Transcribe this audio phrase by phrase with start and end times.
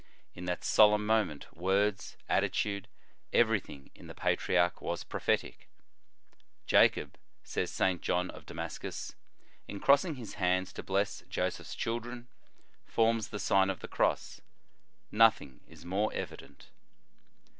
[0.33, 2.87] In that solemn moment, words, attitude,
[3.31, 5.69] everything in the patriarch was prophetic.
[6.65, 8.01] "Jacob," says St.
[8.01, 9.13] John of Damascus,
[9.67, 10.13] "in In the Nineteenth Century.
[10.15, 12.27] 95 crossing his hands to bless Joseph s children,
[12.83, 14.41] forms the Sign of the Cross;
[15.11, 16.71] nothing is more evident."